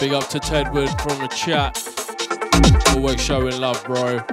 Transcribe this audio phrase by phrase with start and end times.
[0.00, 1.76] Big up to Tedward from the chat.
[2.96, 4.24] Always showing love, bro.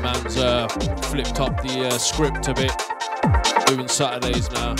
[0.00, 0.68] Man's uh,
[1.02, 2.72] flipped up the uh, script a bit.
[3.66, 4.74] Doing Saturdays now.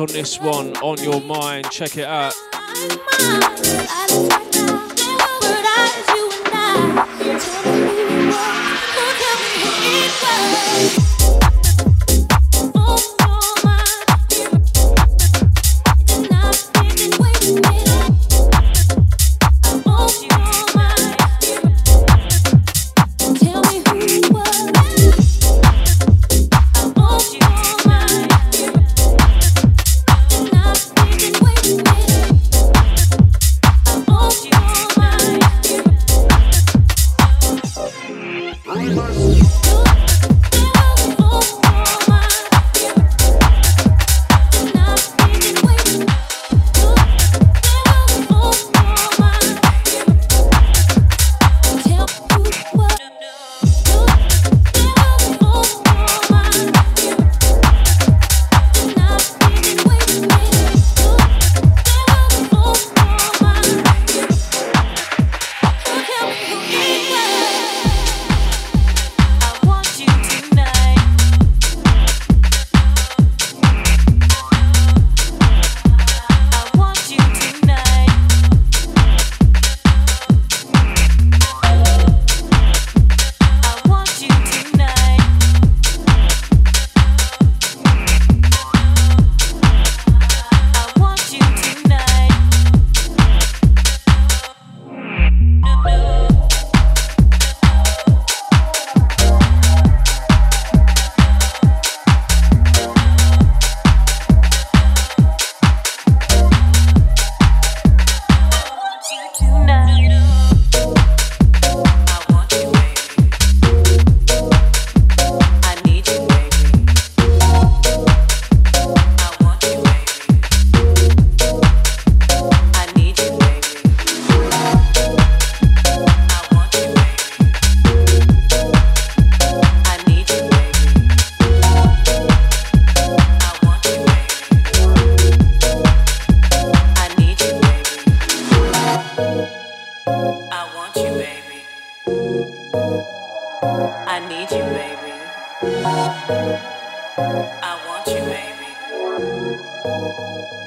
[0.00, 1.70] On this one, On Your Mind.
[1.70, 2.33] Check it out.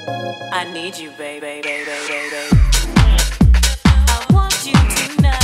[0.06, 2.46] I need you, baby, baby, baby, baby.
[3.84, 5.37] I want you to know.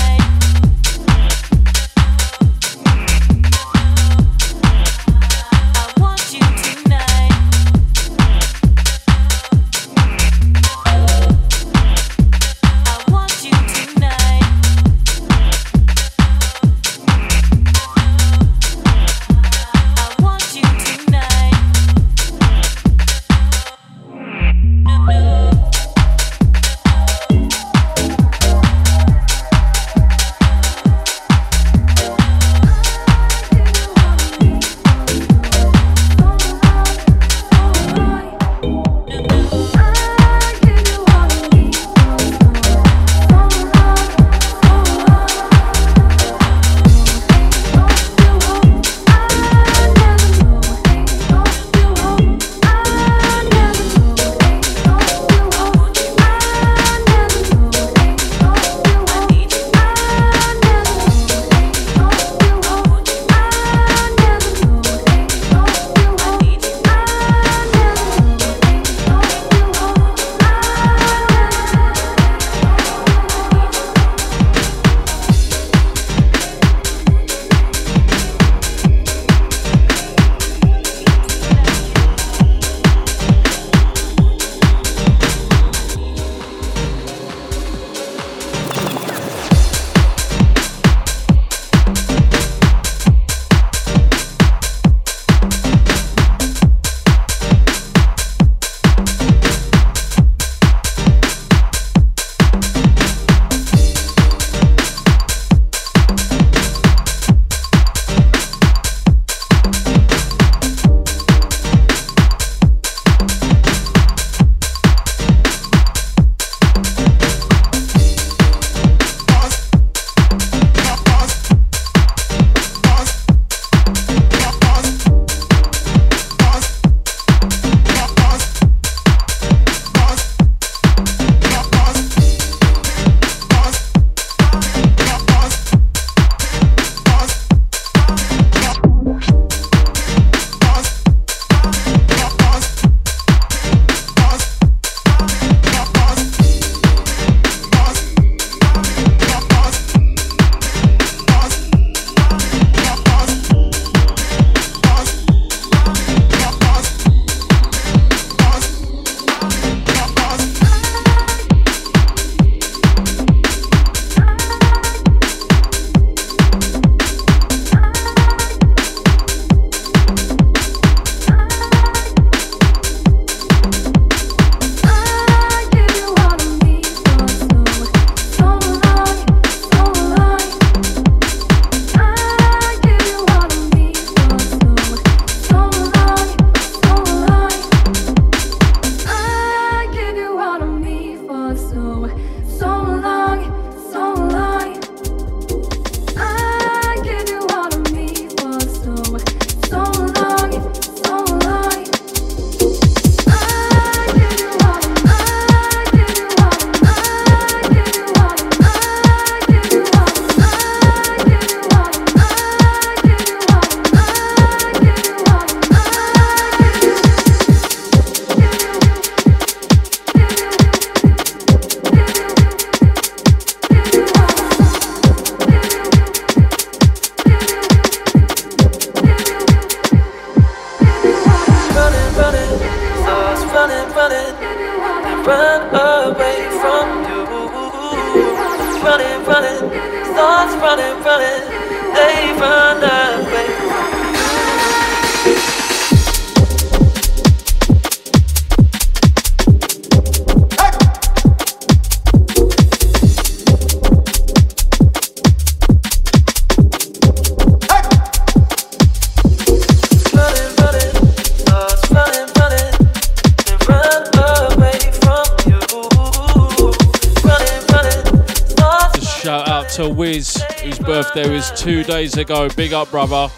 [271.94, 272.48] Days ago.
[272.56, 273.28] Big up, brother.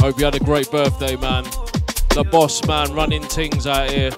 [0.00, 1.42] Hope you had a great birthday, man.
[2.10, 4.12] The boss man running things out here.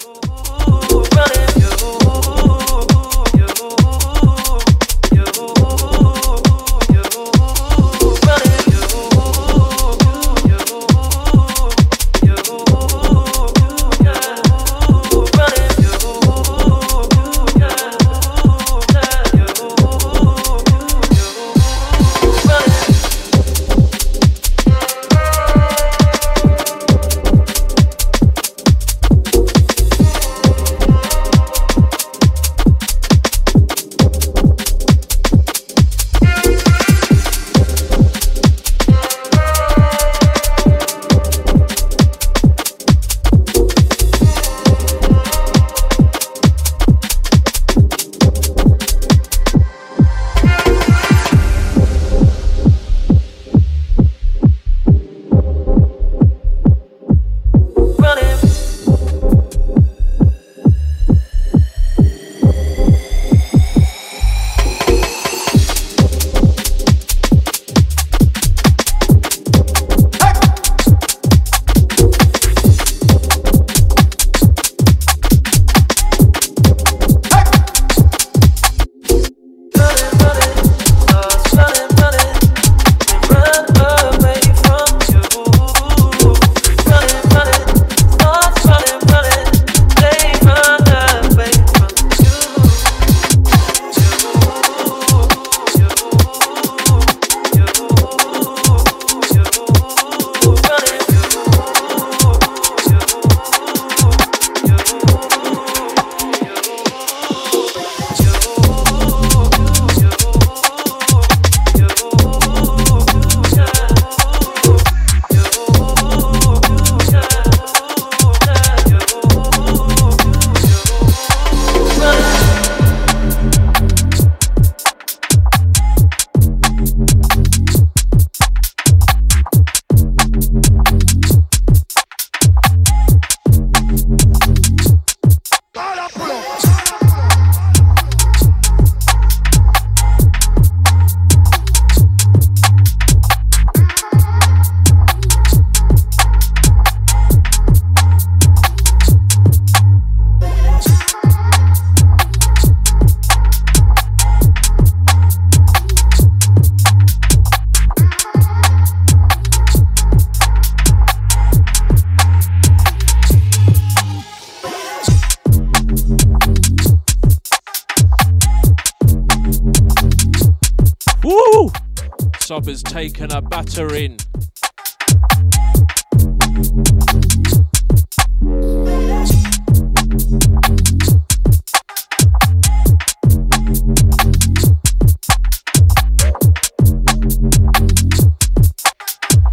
[173.09, 174.17] Taken a battering.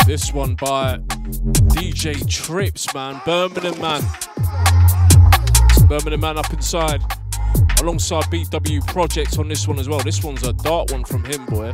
[0.05, 0.99] This one by
[1.73, 3.21] DJ Trips, man.
[3.25, 4.01] Birmingham man.
[5.89, 7.01] Birmingham man up inside.
[7.81, 9.99] Alongside BW Project on this one as well.
[9.99, 11.73] This one's a dark one from him, boy.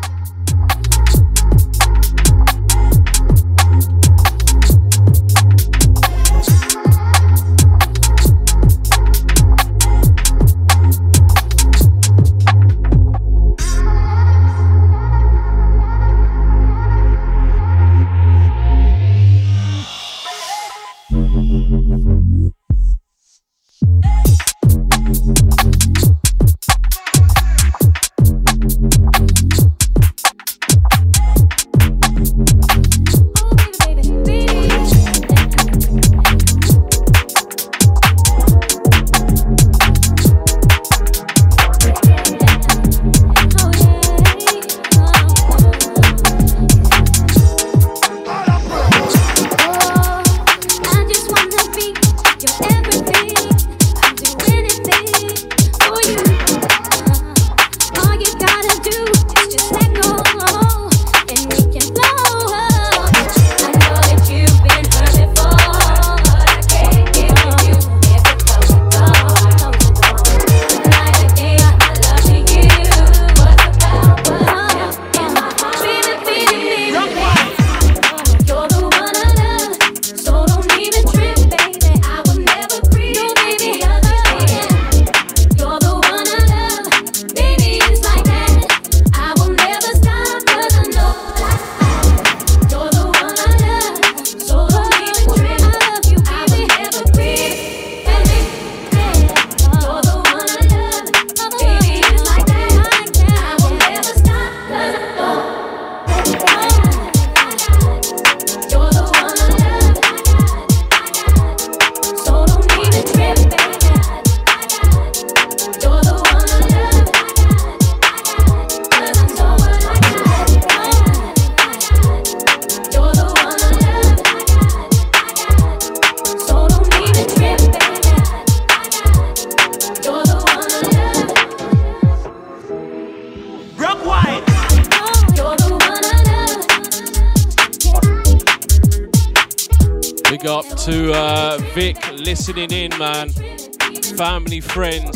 [144.61, 145.15] Friend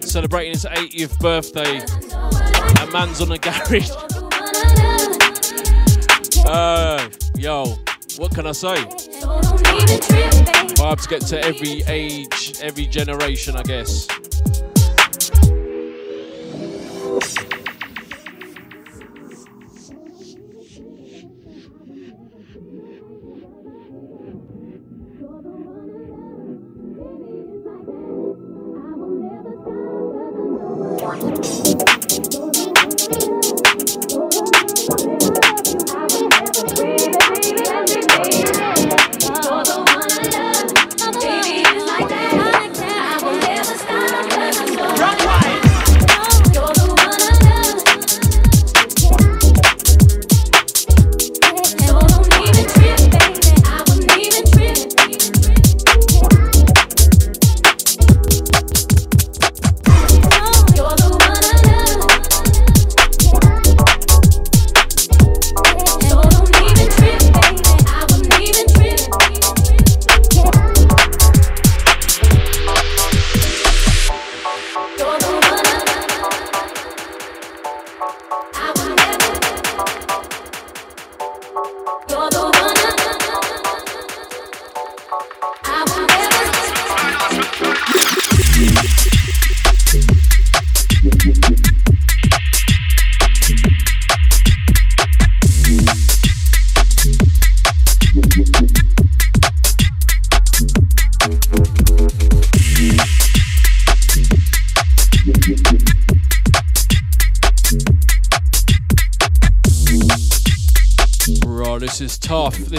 [0.00, 1.78] celebrating his 80th birthday.
[1.80, 3.90] That man's on the garage.
[6.46, 7.78] Uh, yo,
[8.18, 8.76] what can I say?
[10.76, 14.06] Vibes get to every age, every generation, I guess.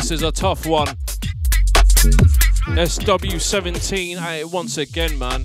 [0.08, 0.88] This is a tough one.
[2.78, 5.44] SW17 once again, man.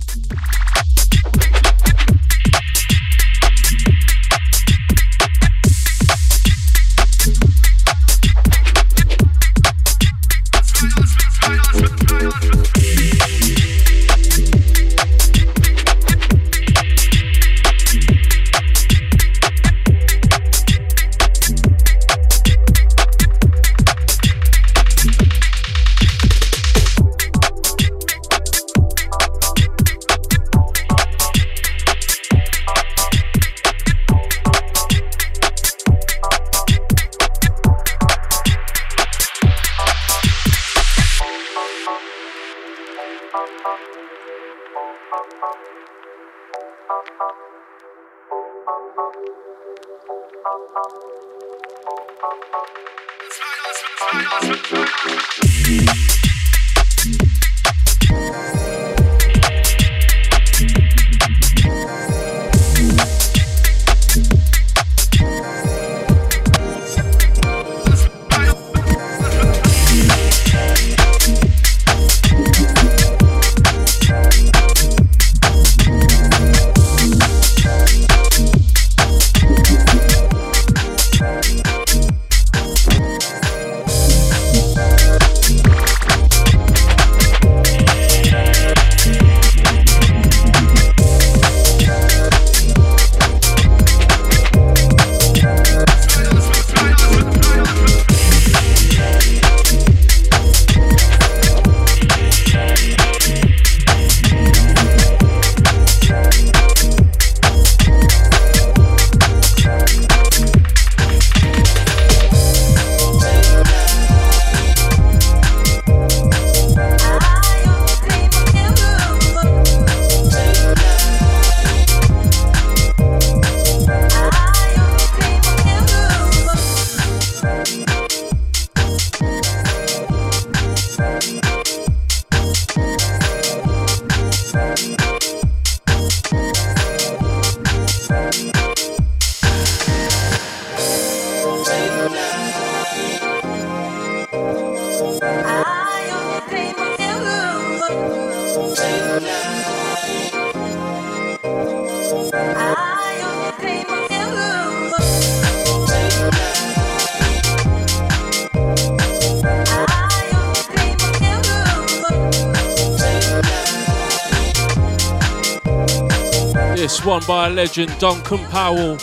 [167.03, 168.97] By a legend, Duncan Powell.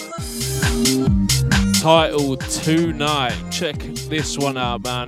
[1.82, 3.36] Titled Tonight.
[3.50, 3.76] Check
[4.08, 5.06] this one out, man.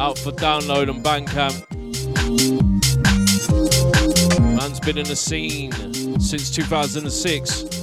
[0.00, 1.64] Out for download on Bandcamp.
[4.56, 5.70] Man's been in the scene
[6.20, 7.81] since 2006.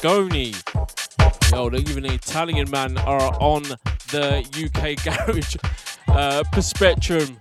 [0.00, 0.54] Dragoni.
[1.52, 3.62] Yo, even the Italian man are on
[4.10, 5.56] the UK garage
[6.08, 7.36] uh, spectrum.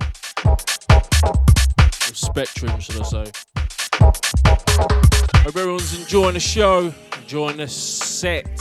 [2.14, 3.32] Spectrum, should I say.
[5.42, 8.58] Hope everyone's enjoying the show, enjoying the set.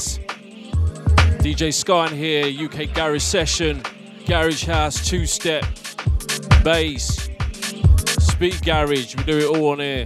[1.43, 3.83] DJ Sky here, UK Garage Session,
[4.27, 5.65] Garage House, two step,
[6.63, 7.29] bass,
[8.21, 9.17] speed garage.
[9.17, 10.05] We do it all on here.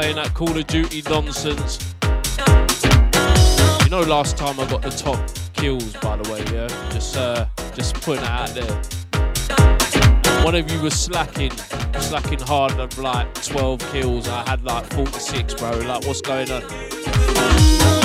[0.00, 1.94] Playing that Call of Duty nonsense.
[3.84, 5.18] You know, last time I got the top
[5.52, 6.68] kills, by the way, yeah?
[6.90, 10.42] Just, uh, just putting it out there.
[10.42, 11.50] One of you was slacking,
[11.98, 14.26] slacking hard of like 12 kills.
[14.26, 15.70] I had like 46, bro.
[15.72, 17.99] Like, what's going on?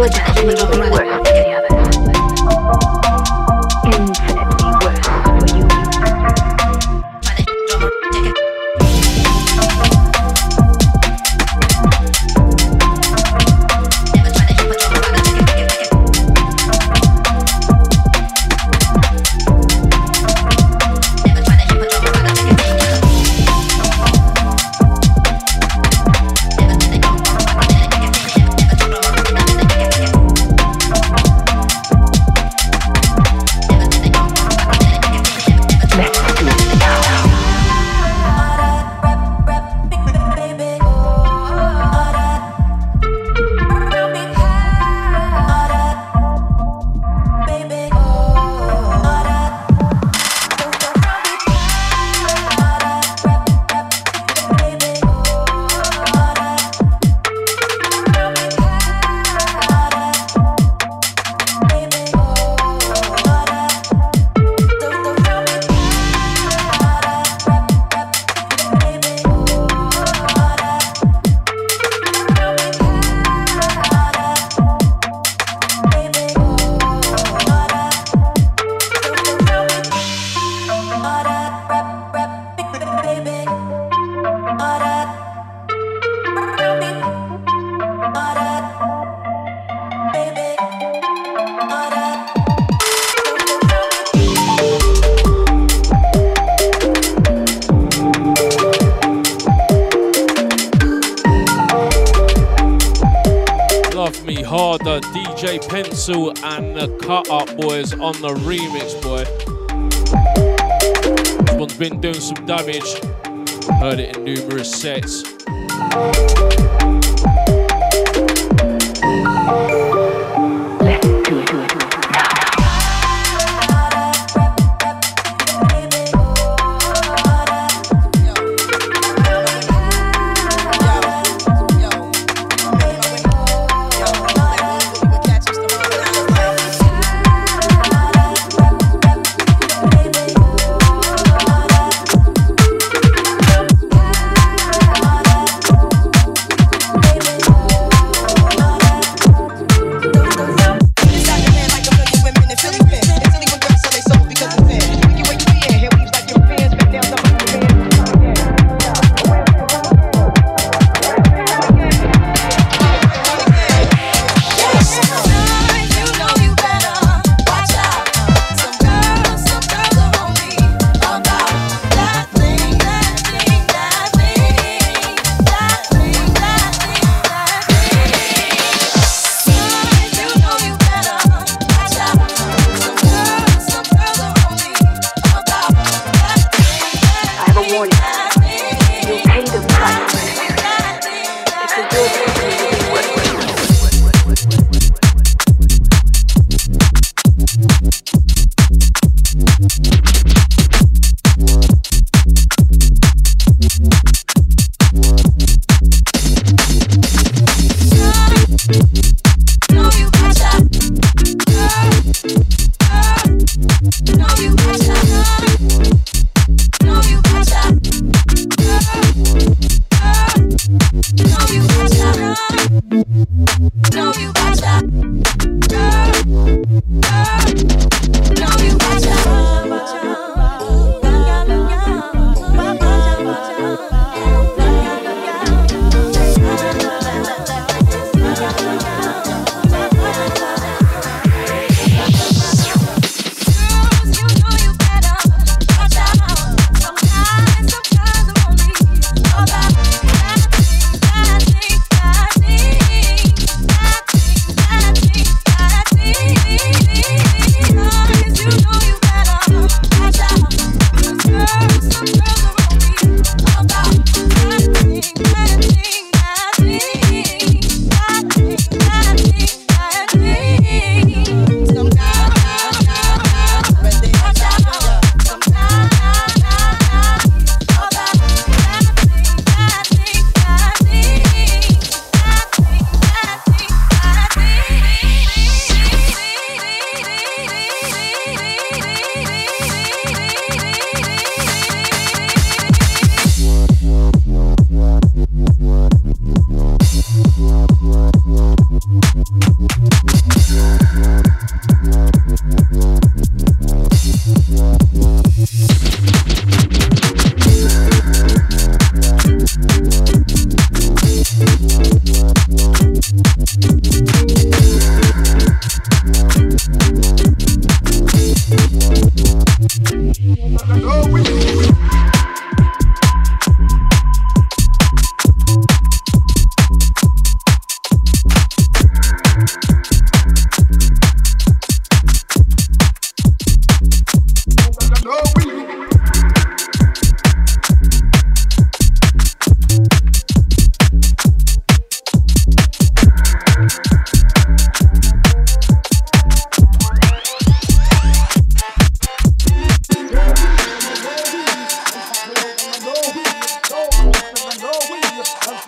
[0.00, 1.07] On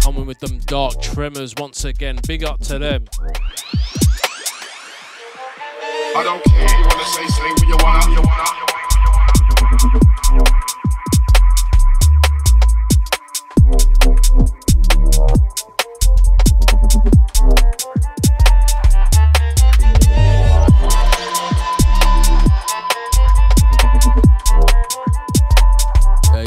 [0.00, 2.18] coming with them dark tremors once again.
[2.26, 3.04] Big up to them.
[6.16, 8.44] I don't care, you wanna say, say what you wanna, you wanna.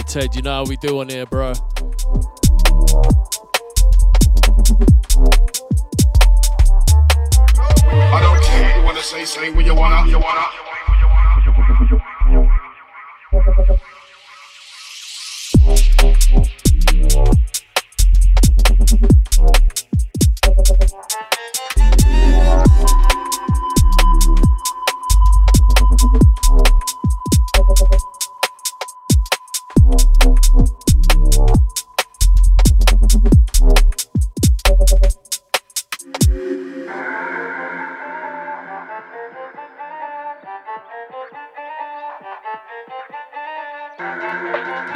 [0.08, 1.54] Ted, you know how we do on here, bro.
[2.78, 2.80] I
[8.22, 9.74] don't care, what I say, saying, will you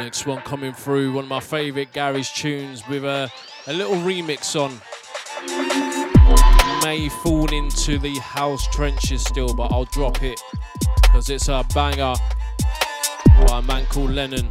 [0.02, 3.30] Next one coming through, one of my favourite garage tunes with a,
[3.68, 4.72] a little remix on.
[6.82, 10.40] May fall into the house trenches still, but I'll drop it
[11.02, 12.14] because it's a banger
[13.46, 14.50] by a man called Lennon.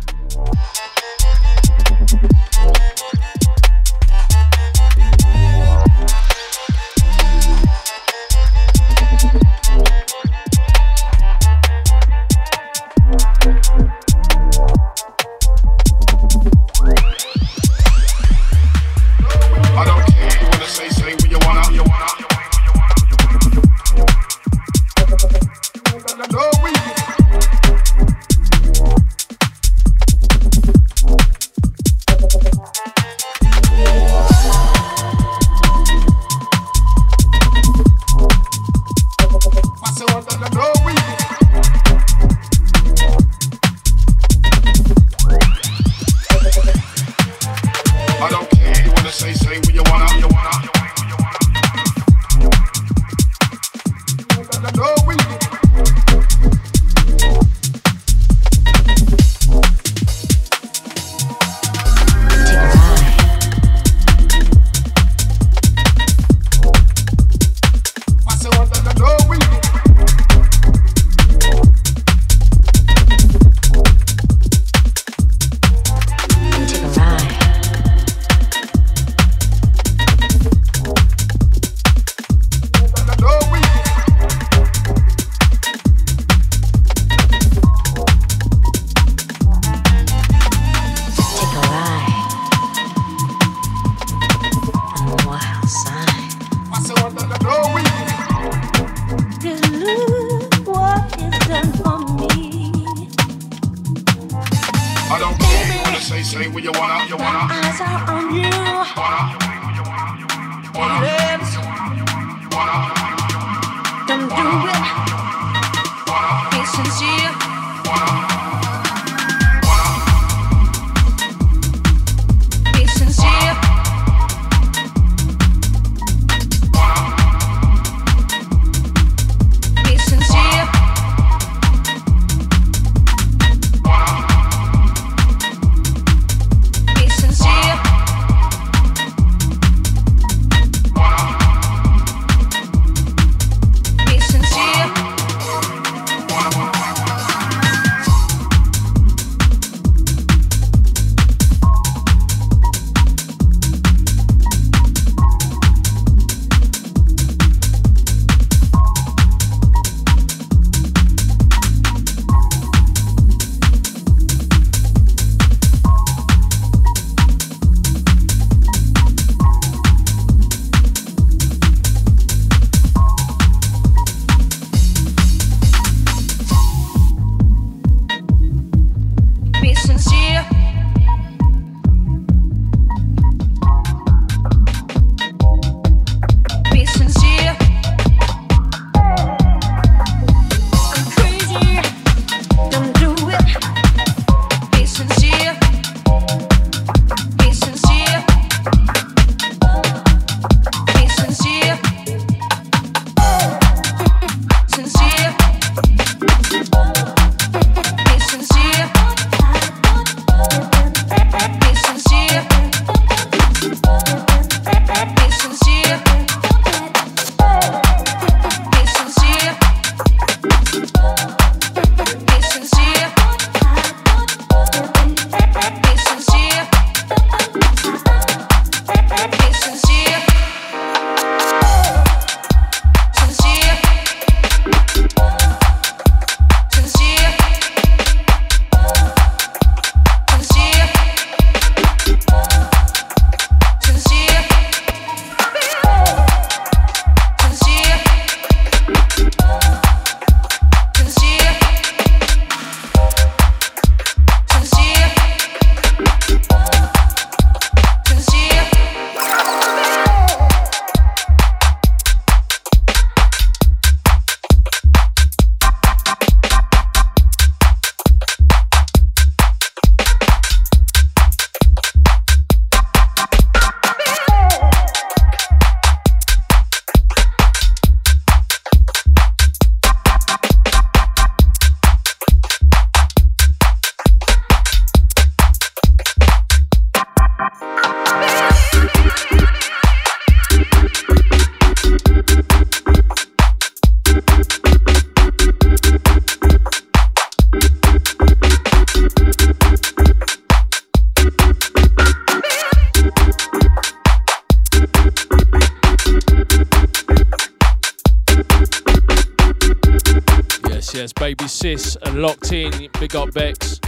[312.52, 313.80] Big up Bex.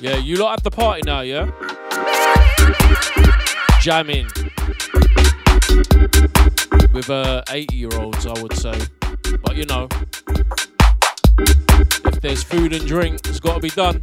[0.00, 1.50] Yeah, you lot at the party now, yeah?
[3.82, 4.28] Jamming.
[6.94, 8.72] With uh, 80 year olds, I would say.
[9.42, 9.88] But you know,
[11.38, 14.02] if there's food and drink, it's got to be done.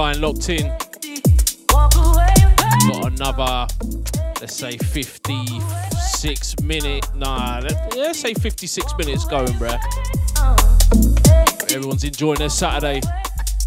[0.00, 0.72] And locked in.
[1.68, 3.66] Got another,
[4.40, 7.60] let's say 56 minute, nah,
[7.96, 9.76] let's say 56 minutes going, bruh.
[11.72, 13.00] Everyone's enjoying their Saturday.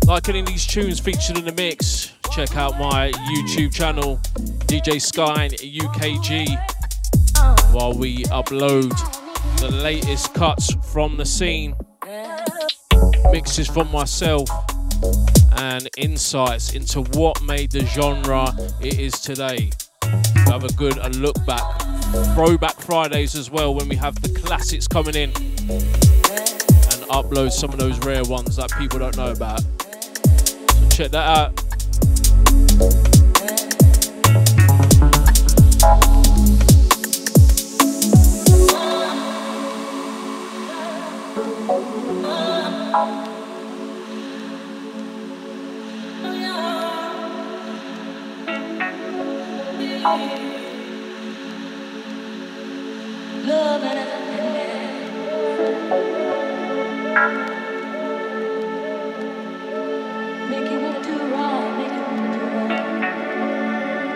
[0.07, 4.17] Like any of these tunes featured in the mix, check out my YouTube channel,
[4.67, 6.47] DJ Sky UKG,
[7.73, 8.89] while we upload
[9.59, 11.75] the latest cuts from the scene,
[13.31, 14.49] mixes from myself
[15.81, 18.47] and insights into what made the genre
[18.81, 19.71] it is today.
[20.03, 21.63] We have a good a look back,
[22.35, 27.79] throwback Fridays as well when we have the classics coming in and upload some of
[27.79, 29.61] those rare ones that people don't know about.
[29.61, 31.60] So check that out.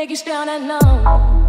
[0.00, 1.39] make you stand alone.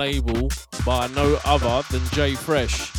[0.00, 0.50] Label
[0.86, 2.90] by no other than Jay Fresh.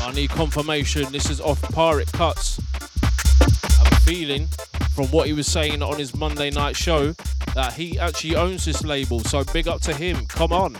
[0.00, 2.60] I need confirmation this is off Pirate Cuts.
[3.02, 4.46] I have a feeling
[4.94, 7.14] from what he was saying on his Monday night show
[7.56, 10.24] that he actually owns this label, so big up to him.
[10.26, 10.76] Come on.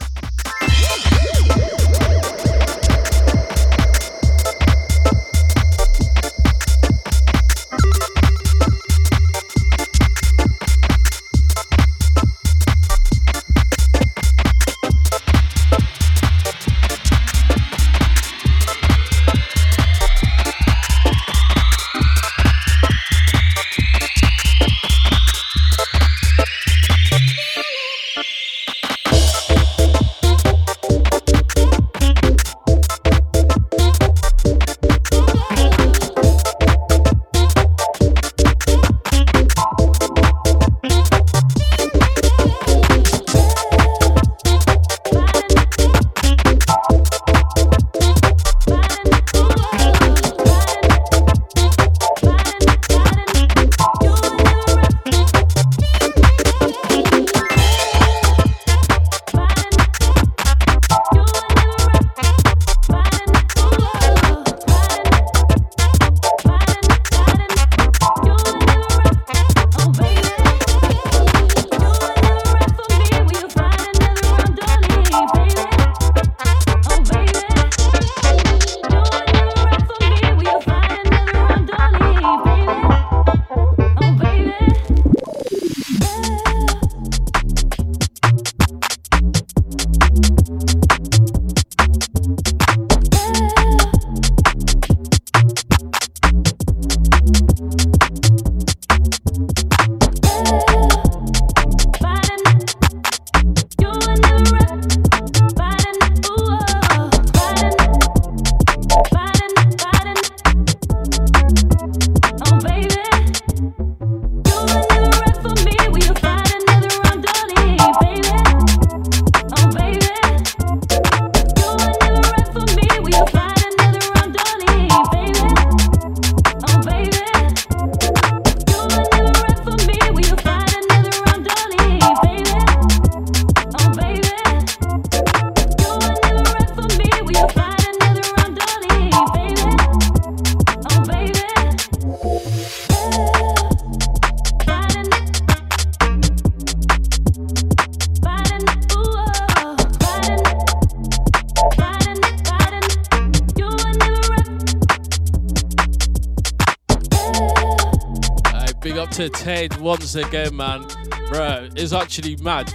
[159.47, 160.85] Ted once again, man.
[161.28, 162.66] Bro, it's actually mad.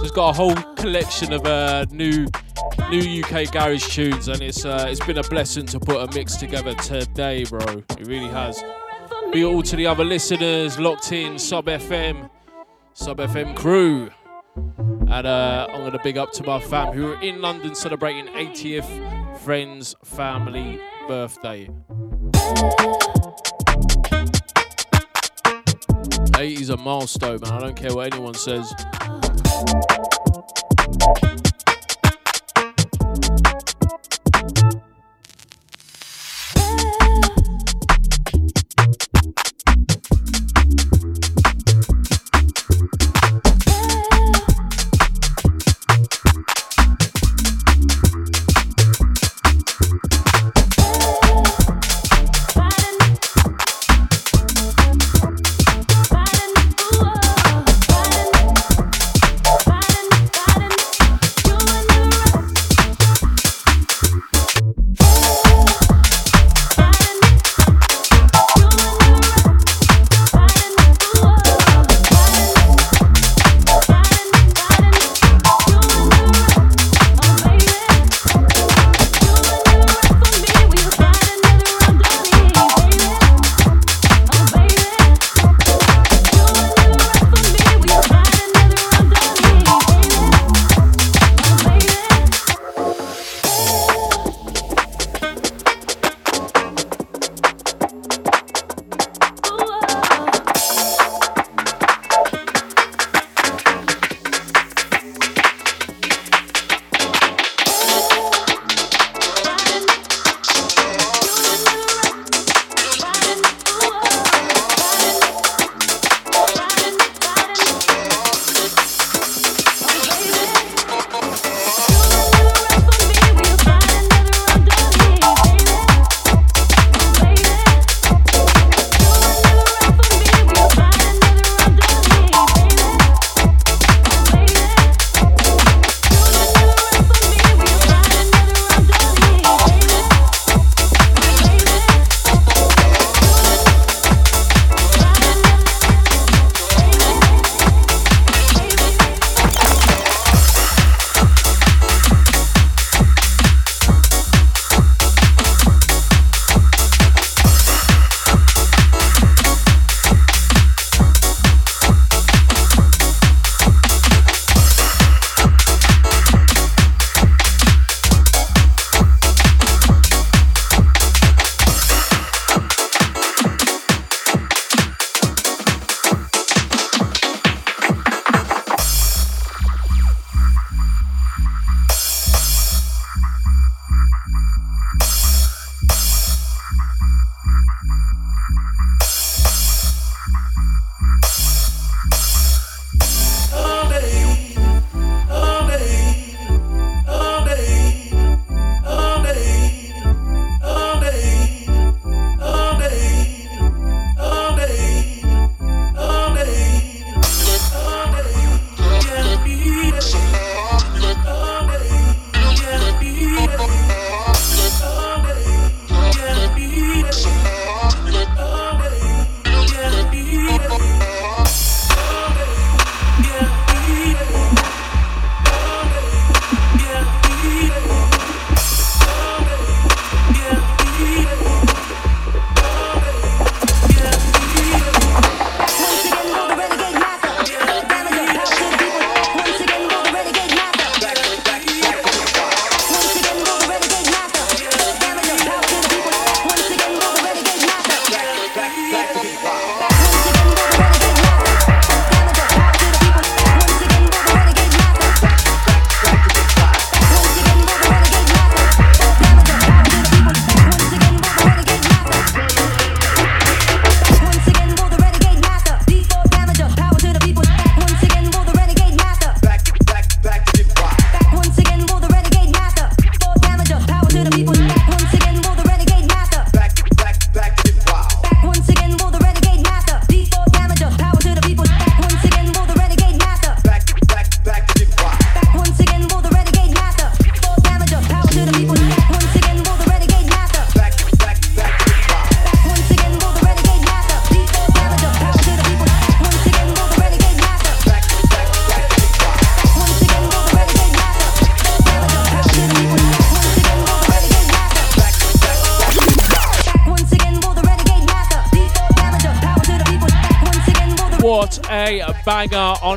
[0.00, 2.26] Just got a whole collection of uh, new
[2.88, 6.36] new UK garage tunes, and it's uh, it's been a blessing to put a mix
[6.36, 7.60] together today, bro.
[7.98, 8.64] It really has.
[9.34, 12.30] Be all to the other listeners locked in, Sub FM,
[12.94, 14.08] Sub FM crew.
[14.56, 19.36] And uh, I'm to big up to my fam who are in London celebrating 80th
[19.40, 21.68] friend's family birthday.
[26.38, 27.52] 80 is a milestone, man.
[27.52, 28.74] I don't care what anyone says.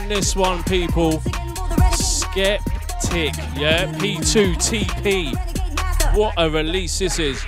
[0.08, 1.22] This one, people.
[1.92, 3.92] Skeptic, yeah?
[3.94, 5.34] P2TP.
[6.16, 7.44] What a release this is.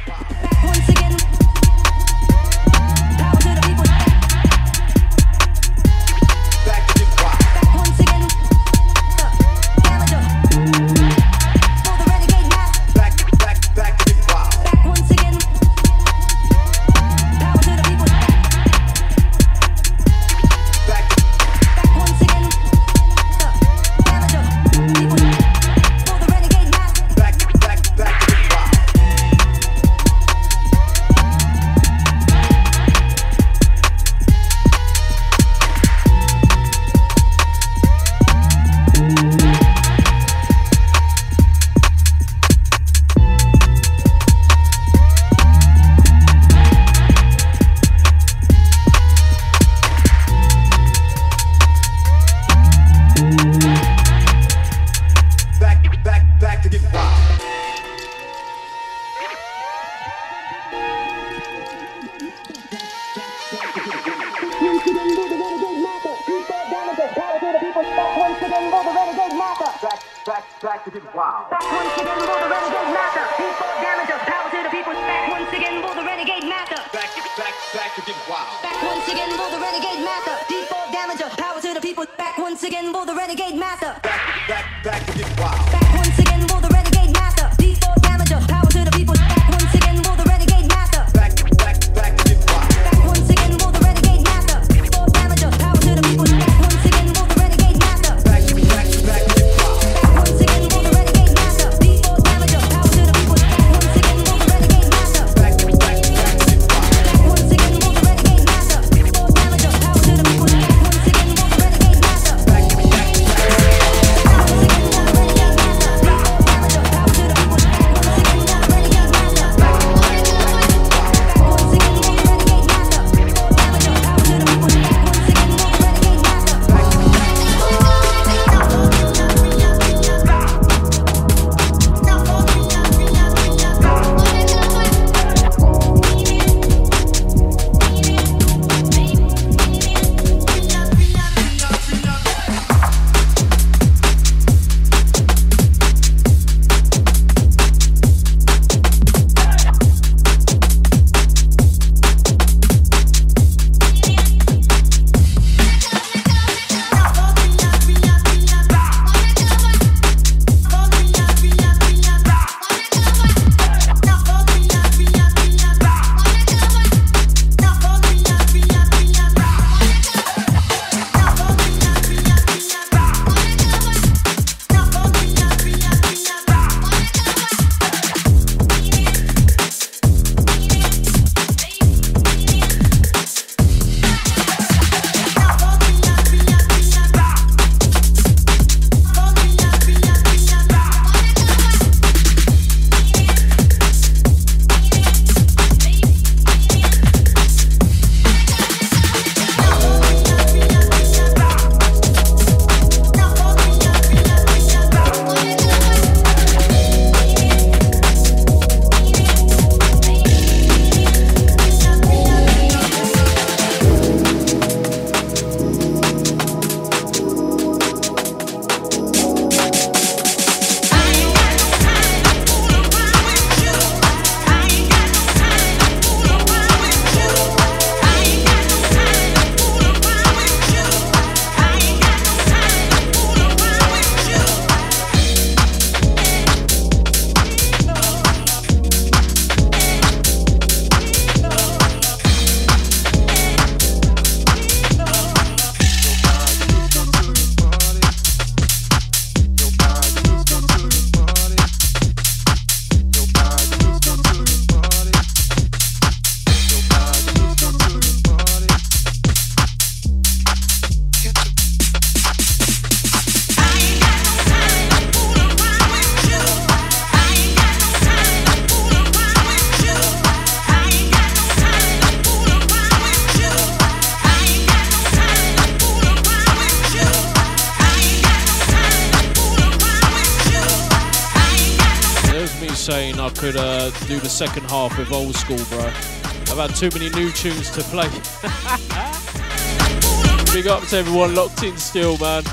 [284.39, 285.83] Second half with old school, bro.
[285.83, 288.07] I've had too many new tunes to play.
[290.53, 292.45] Big up to everyone locked in still, man.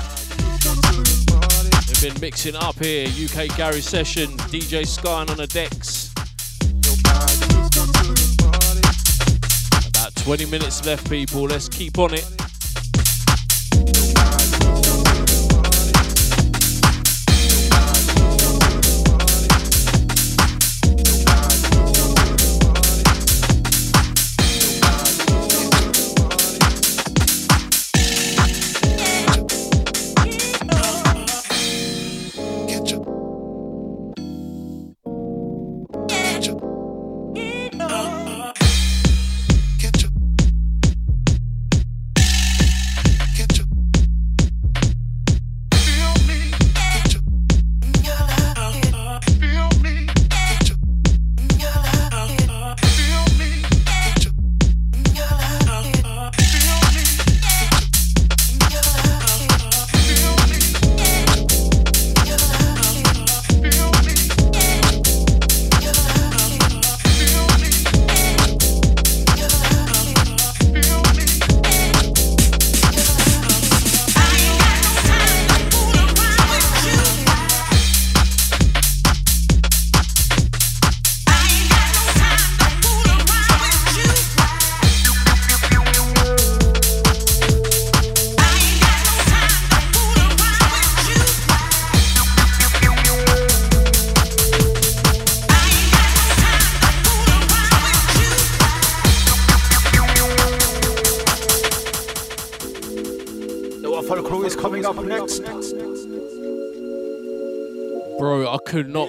[1.87, 3.07] We've been mixing up here.
[3.07, 6.11] UK Garage Session, DJ SKYn on the decks.
[9.87, 11.43] About 20 minutes left, people.
[11.43, 12.36] Let's keep on it.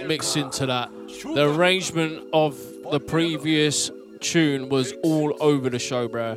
[0.09, 0.91] Could not mix into that.
[1.35, 2.57] The arrangement of
[2.91, 3.91] the previous
[4.21, 6.37] tune was all over the show, bro.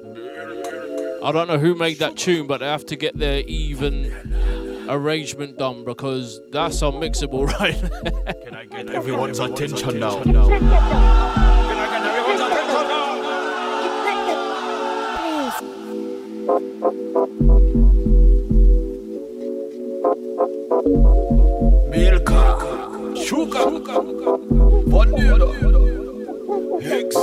[1.24, 4.12] I don't know who made that tune, but they have to get their even
[4.90, 8.44] arrangement done because that's unmixable, right?
[8.44, 11.31] Can I get everyone's attention now?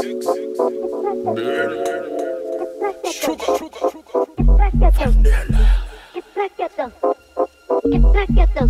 [0.08, 0.24] Sugar.
[4.96, 5.84] Vanilla.
[6.14, 6.92] Get back at them.
[7.92, 8.67] Get back at them.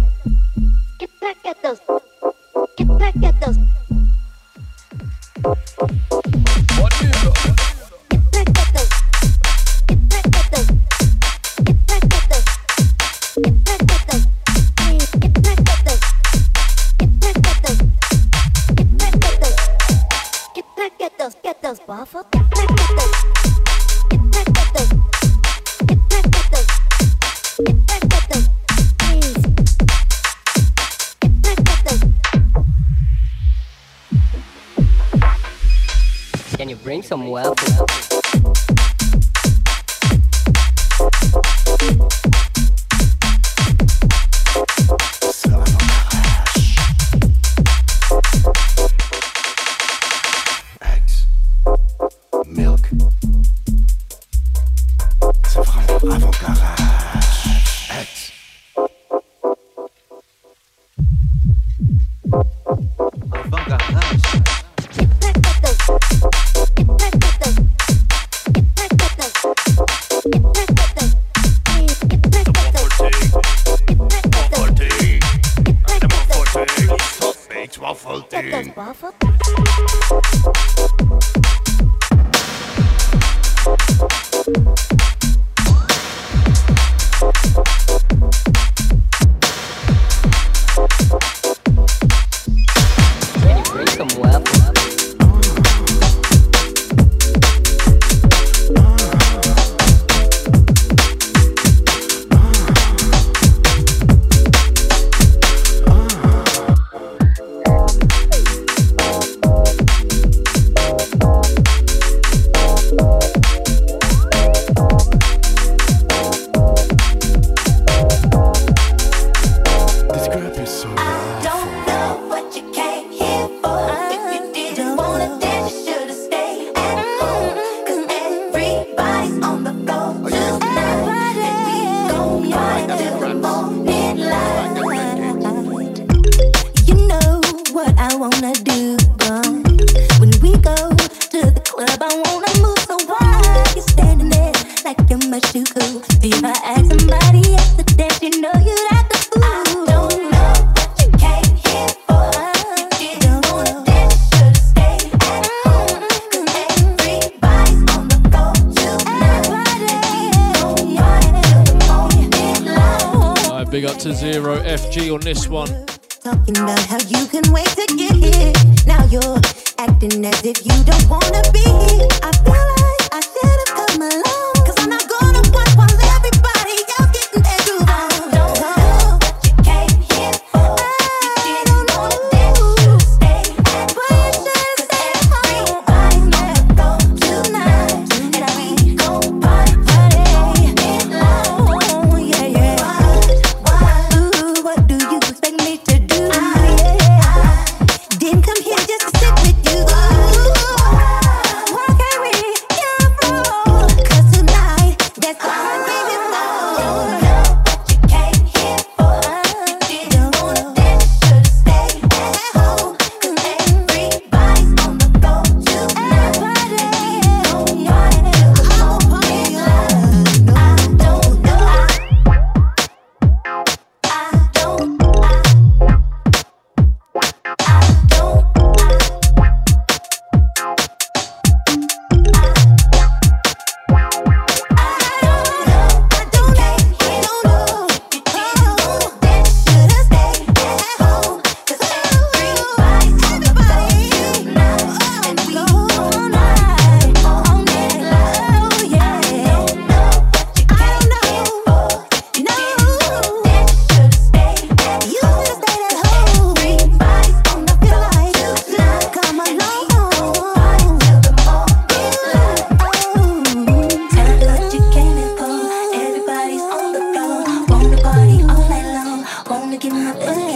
[269.90, 270.47] Locked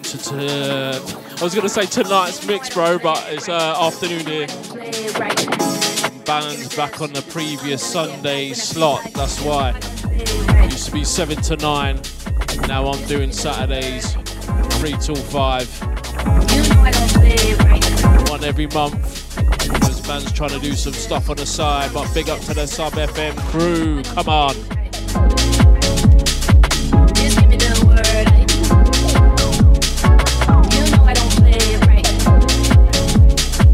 [0.00, 1.00] To,
[1.38, 4.46] I was going to say tonight's mix, bro, but it's uh, afternoon here.
[6.24, 9.04] Banned back on the previous Sunday slot.
[9.14, 9.78] That's why.
[10.10, 12.00] It used to be seven to nine.
[12.66, 14.14] Now I'm doing Saturdays,
[14.78, 15.68] three till five.
[18.28, 19.36] One every month.
[19.58, 21.92] Because man's trying to do some stuff on the side.
[21.94, 24.02] But big up to the Sub FM crew.
[24.02, 24.73] Come on.